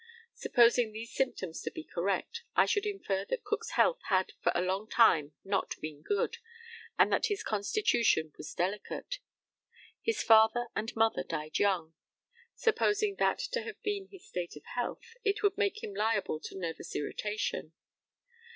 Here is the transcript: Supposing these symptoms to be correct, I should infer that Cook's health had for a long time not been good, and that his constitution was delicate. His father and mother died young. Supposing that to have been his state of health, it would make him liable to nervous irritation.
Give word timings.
Supposing 0.33 0.91
these 0.93 1.13
symptoms 1.13 1.61
to 1.61 1.69
be 1.69 1.83
correct, 1.83 2.41
I 2.55 2.65
should 2.65 2.87
infer 2.87 3.23
that 3.25 3.43
Cook's 3.43 3.73
health 3.73 3.99
had 4.05 4.31
for 4.41 4.51
a 4.55 4.61
long 4.63 4.89
time 4.89 5.33
not 5.43 5.75
been 5.79 6.01
good, 6.01 6.37
and 6.97 7.13
that 7.13 7.27
his 7.27 7.43
constitution 7.43 8.33
was 8.35 8.55
delicate. 8.55 9.19
His 10.01 10.23
father 10.23 10.69
and 10.75 10.91
mother 10.95 11.21
died 11.21 11.59
young. 11.59 11.93
Supposing 12.55 13.17
that 13.17 13.37
to 13.51 13.61
have 13.61 13.79
been 13.83 14.07
his 14.07 14.27
state 14.27 14.55
of 14.55 14.65
health, 14.73 15.13
it 15.23 15.43
would 15.43 15.55
make 15.55 15.83
him 15.83 15.93
liable 15.93 16.39
to 16.45 16.57
nervous 16.57 16.95
irritation. 16.95 17.73